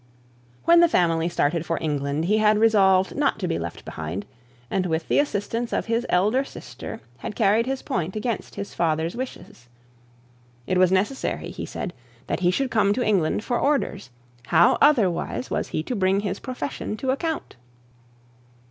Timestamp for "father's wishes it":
8.73-10.79